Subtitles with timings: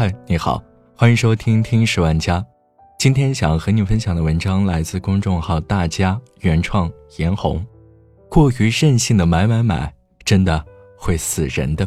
[0.00, 0.62] 嗨，你好，
[0.94, 2.46] 欢迎收听听十万家。
[3.00, 7.66] 今天想和你分享的文章来自公众号大家原创，颜红。
[8.28, 9.92] 过于任性的买买买，
[10.24, 10.64] 真的
[10.96, 11.84] 会死人的。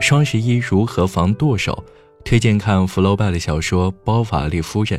[0.00, 1.84] 双十一如何防剁手？
[2.24, 4.98] 推荐看福楼拜的小说《包法利夫人》，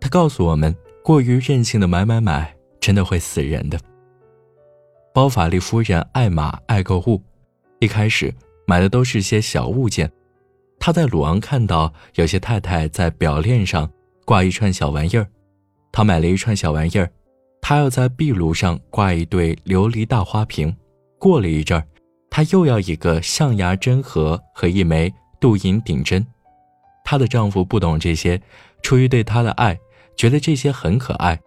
[0.00, 3.78] 他告诉我们，过于任性的买买买，真的会死人的。
[5.14, 7.22] 包法利夫人爱马爱购物，
[7.80, 8.34] 一开始
[8.66, 10.10] 买的都是些小物件。
[10.78, 13.88] 她在鲁昂看到有些太太在表链上
[14.24, 15.26] 挂一串小玩意儿，
[15.92, 17.10] 她买了一串小玩意儿。
[17.60, 20.74] 她要在壁炉上挂一对琉璃大花瓶。
[21.18, 21.86] 过了一阵儿，
[22.30, 26.26] 她又要一个象牙针盒和一枚镀银顶针。
[27.04, 28.40] 她的丈夫不懂这些，
[28.82, 29.78] 出于对她的爱，
[30.16, 31.38] 觉得这些很可爱，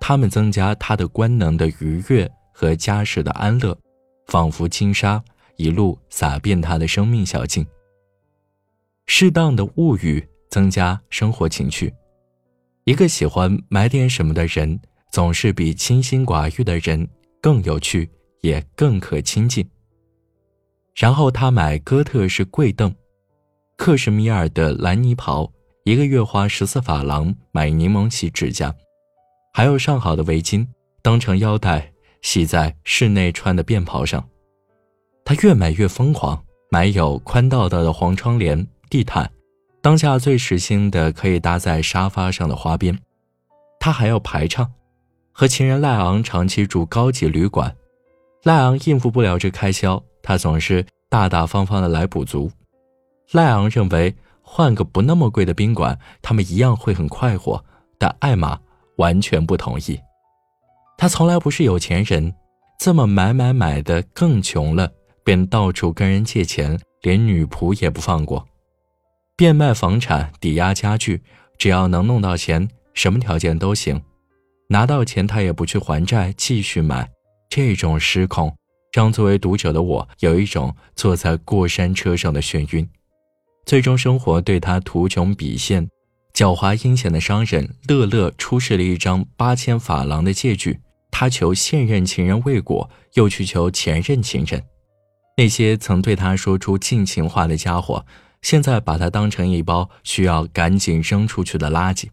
[0.00, 2.28] 它们增加她的官能的愉悦。
[2.60, 3.74] 和家世的安乐，
[4.26, 5.24] 仿佛轻纱
[5.56, 7.66] 一路洒遍他的生命小径。
[9.06, 11.90] 适当的物欲增加生活情趣。
[12.84, 14.78] 一个喜欢买点什么的人，
[15.10, 17.08] 总是比清心寡欲的人
[17.40, 18.10] 更有趣，
[18.42, 19.66] 也更可亲近。
[20.94, 22.94] 然后他买哥特式贵凳，
[23.78, 25.50] 克什米尔的蓝尼袍，
[25.84, 28.74] 一个月花十四法郎买柠檬洗指甲，
[29.54, 30.66] 还有上好的围巾
[31.00, 31.90] 当成腰带。
[32.22, 34.26] 系在室内穿的便袍上，
[35.24, 39.30] 他越买越疯狂，买有宽道道的黄窗帘、地毯，
[39.80, 42.98] 当下最时兴的可以搭在沙发上的花边。
[43.78, 44.70] 他还要排场，
[45.32, 47.74] 和情人赖昂长期住高级旅馆，
[48.42, 52.50] 赖昂应付不了这开销，他总是大大方方的来补足。
[53.32, 57.64] 赖昂认为换个不那么贵的宾馆，他们一样会很快活，
[57.96, 58.60] 但艾玛
[58.96, 59.98] 完全不同意。
[61.00, 62.34] 他从来不是有钱人，
[62.78, 64.92] 这么买买买的更穷了，
[65.24, 68.46] 便到处跟人借钱，连女仆也不放过，
[69.34, 71.22] 变卖房产抵押家具，
[71.56, 73.98] 只要能弄到钱，什么条件都行。
[74.68, 77.08] 拿到钱他也不去还债，继续买。
[77.48, 78.54] 这种失控，
[78.92, 82.86] 让作为读者的我有一种坐在过山车上的眩晕。
[83.64, 85.88] 最终生活对他图穷匕现，
[86.34, 90.78] 狡猾阴险的商人乐乐出示了一张八千法郎的借据。
[91.10, 94.62] 他求现任情人未果，又去求前任情人。
[95.36, 98.04] 那些曾对他说出尽情话的家伙，
[98.42, 102.08] 现在把他当成一包需要赶紧扔出去的垃圾。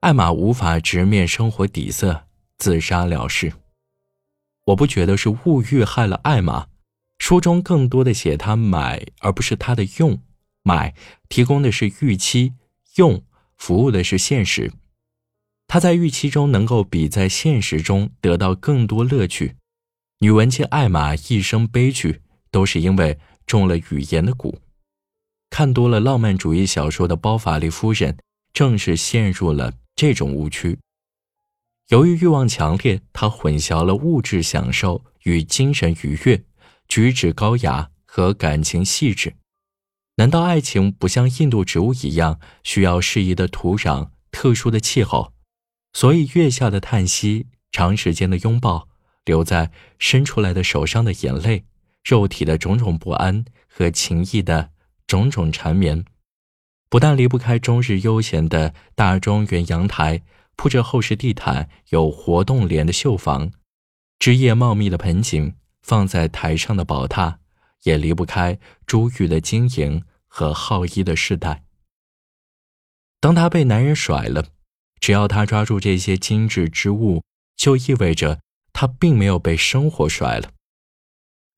[0.00, 2.24] 艾玛无法直面生活底色，
[2.58, 3.52] 自杀了事。
[4.66, 6.66] 我不觉得是物欲害了艾玛，
[7.18, 10.20] 书中更多的写他买，而不是他的用。
[10.62, 10.94] 买
[11.28, 12.52] 提供的是预期，
[12.96, 13.22] 用
[13.56, 14.72] 服务的是现实。
[15.68, 19.56] 他在预期中能够比在现实中得到更多乐趣。
[20.20, 24.54] 女文青艾玛一生悲剧，都是因为中了语言的蛊。
[25.50, 28.16] 看多了浪漫主义小说的包法利夫人，
[28.52, 30.78] 正是陷入了这种误区。
[31.88, 36.42] 由于欲望强烈，她混淆了物质享受与精神愉悦，
[36.88, 39.36] 举止高雅和感情细致。
[40.16, 45.32] 难道爱情不像印度植物一样，需要适宜的土壤、特殊的气候？
[45.96, 48.86] 所以，月下的叹息，长时间的拥抱，
[49.24, 51.64] 留在伸出来的手上的眼泪，
[52.04, 54.72] 肉体的种种不安和情意的
[55.06, 56.04] 种种缠绵，
[56.90, 60.22] 不但离不开终日悠闲的大庄园阳台，
[60.54, 63.50] 铺着厚实地毯、有活动帘的绣房，
[64.18, 67.36] 枝叶茂密的盆景放在台上的宝榻，
[67.84, 71.64] 也离不开珠玉的晶莹和好衣的饰带。
[73.18, 74.48] 当他被男人甩了。
[75.00, 77.22] 只要他抓住这些精致之物，
[77.56, 78.40] 就意味着
[78.72, 80.50] 他并没有被生活甩了。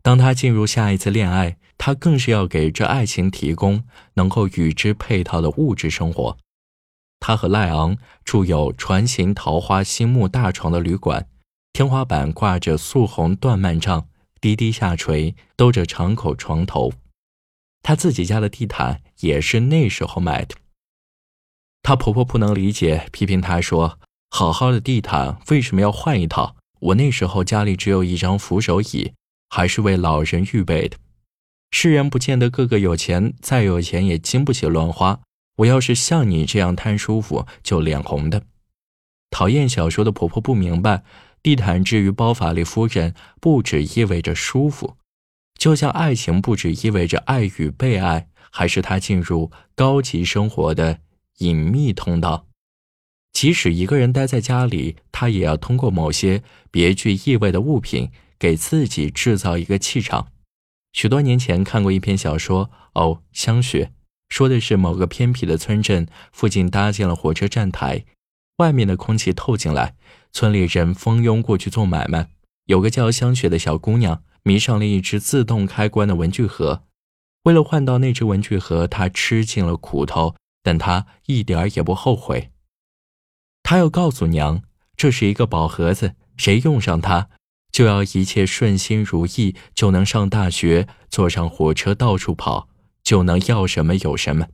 [0.03, 3.85] 当他进入下一次恋爱，他更是要给这爱情提供
[4.15, 6.39] 能够与之配套的物质生活。
[7.21, 11.29] 他和赖昂住有船形桃花心木大床的旅馆，
[11.73, 14.09] 天花板挂着素红缎幔帐，
[14.41, 16.93] 低低下垂，兜着敞口床头。
[17.83, 20.55] 他自己家的地毯也是那时候买的。
[21.83, 23.99] 她婆婆不能理解，批评她说
[24.31, 26.57] ：“好好的地毯为什么要换一套？
[26.81, 29.13] 我那时候家里只有一张扶手椅，
[29.49, 30.97] 还是为老人预备的。
[31.71, 35.21] 世人不见得个个有钱，再有钱也经不起乱花。
[35.57, 38.43] 我要是像你这样贪舒服，就脸红的。”
[39.31, 41.03] 讨厌小说的婆婆不明白，
[41.43, 44.97] 地毯至于包法利夫人，不只意味着舒服，
[45.59, 51.01] 就像爱情不只意味着爱与被爱，还是她进入高级生活的。
[51.39, 52.47] 隐秘通道，
[53.33, 60.29] 即使一个人待在家里，他也要通过某些别具意味的物品给自己制造一个气场。
[60.93, 63.93] 许多年前看过一篇小说，哦，香雪，
[64.29, 68.05] 说的是某个偏僻的村镇附近搭建了火车站台，
[68.57, 69.95] 外面的空气透进来，
[70.33, 72.31] 村里人蜂拥过去做买卖。
[72.65, 76.83] 有个叫香雪的小姑娘迷上了一只自动开关的文具盒，
[77.45, 80.35] 为了换到那只文具盒，她吃尽了苦头，
[80.69, 82.51] 但他一点也不后悔。
[83.63, 84.63] 他要告诉娘，
[84.99, 87.31] 这是一个宝盒子，谁用上它。
[87.73, 92.69] 就要一切顺心如意，就能上大学，坐上火车到处跑，
[93.03, 94.49] 就能要什么有什么。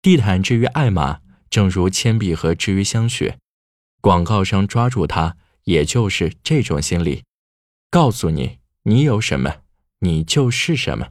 [0.00, 1.20] 地毯之于艾玛，
[1.50, 3.40] 正如铅笔盒之于香雪，
[4.00, 7.24] 广告商抓住它，也就是这种心理，
[7.90, 9.62] 告诉你你有什么，
[9.98, 11.08] 你就是什么。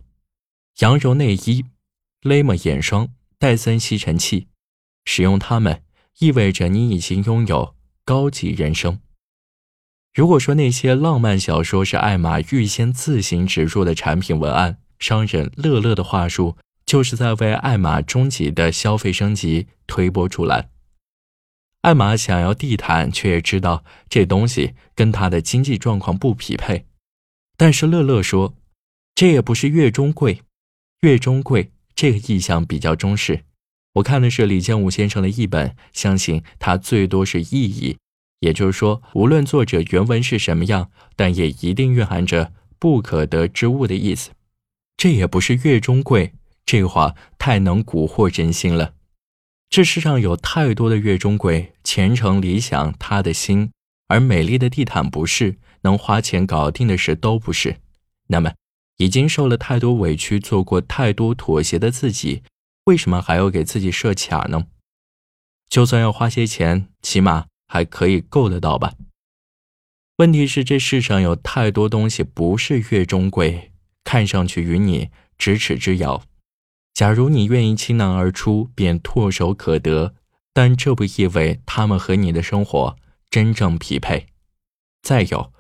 [0.79, 1.65] 羊绒内衣、
[2.21, 3.09] 勒莫眼霜、
[3.39, 4.49] 戴森吸尘器，
[5.05, 5.81] 使用它们
[6.19, 8.99] 意味着你已经拥有高级人生。
[10.13, 20.69] 如果说那些浪漫小说是艾玛预先自行植入的产品文案，商人乐乐的话术就是在为艾玛终极的消费升级推波助澜。
[21.83, 26.85] 艾玛想要地毯，却也知道这东西跟她的经济状况不匹配。
[27.55, 28.53] 但是乐乐说，
[29.15, 30.41] 这也不是月中贵，
[30.99, 33.43] 月中贵这个意象比较中式。
[33.95, 37.97] 我看的是李建武先生的译本，相信他最多是意译。
[38.39, 44.29] 也就是说，无论作者原文是什么样，但也一定蕴含着不可得之物的意思。
[44.95, 46.31] 这也不是月中贵，
[46.65, 48.93] 这话太能蛊惑人心了。
[49.69, 53.71] 这世上有太多的月中贵，前程理想他的心，
[54.07, 57.75] 而美丽的地毯不是，能花钱搞定的事都不是。
[58.27, 58.53] 那么，
[58.99, 62.43] 已经受了太多委屈，做过太多妥协的自己，
[62.85, 64.67] 为什么还要给自己设卡呢？
[65.67, 67.47] 就算要花些钱，起码。
[67.71, 68.95] 还可以够得到吧？
[70.15, 73.71] 问题是这世上有太多东西不是越中贵，
[74.03, 76.23] 看上去与你咫尺之遥。
[76.95, 80.15] 假如你愿意倾囊而出，便唾手可得，
[80.51, 82.97] 但这不意味他们和你的生活
[83.29, 84.25] 真正匹配。
[85.03, 85.53] 再有，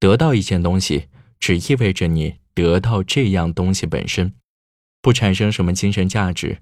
[0.00, 1.06] 得到一件东西，
[1.38, 4.34] 只意味着你得到这样东西本身，
[5.02, 6.58] 不产生什么精神价值。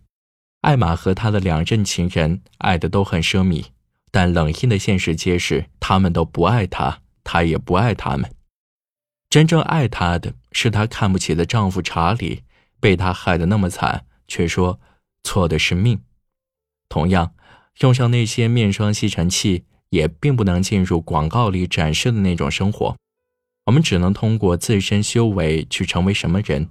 [0.63, 3.67] 艾玛和他的两任情人爱的都很奢靡。
[4.15, 8.31] 但冷硬的现实揭示，他们都不爱她，她也不爱他们。
[9.31, 12.43] 真正爱她的是她看不起的丈夫查理，
[12.79, 14.79] 被他害得那么惨，却说
[15.23, 15.99] 错的是命。
[16.91, 17.33] 同样，
[17.81, 22.95] 用上那些面霜、吸尘器，也并不能进入广告里展示的那种生活。
[23.67, 26.69] 我们只能通过自身修为去成为什么人。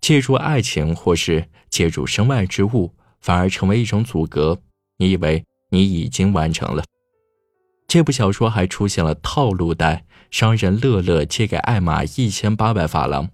[0.00, 4.58] 借助爱情，或是借助身外之物，反而成为一种阻隔。
[4.98, 5.44] 你以为？
[5.72, 6.82] 你已经完成了。
[7.86, 13.28] 这部小说还出现了套路贷，商人乐乐借给艾玛一千八百法郎，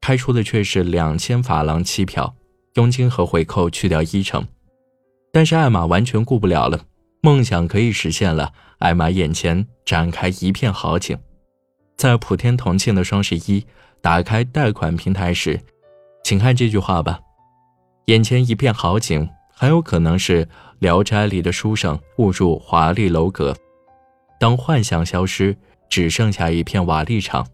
[0.00, 2.34] 开出的却是两千法郎期票，
[2.76, 4.46] 佣金和回扣去掉一成。
[5.32, 6.86] 但是艾玛完全顾不了了，
[7.20, 8.52] 梦想可以实现了。
[8.78, 11.18] 艾玛眼前展开一片好景，
[12.04, 13.64] 在普天同庆的双十一，
[14.02, 15.58] 打开贷款平台时，
[16.22, 17.18] 请看这句话吧：
[18.04, 19.26] 眼前一片好景。
[19.48, 20.44] 很有可能是
[20.80, 23.56] 《聊斋》里的书生误入华丽楼阁，
[24.38, 25.56] 当幻想消失，
[25.88, 27.46] 只剩下一片瓦砾场，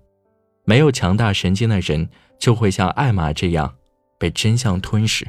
[0.64, 3.72] 没有强大神经的人就会像艾玛这样
[4.18, 5.28] 被真相吞噬。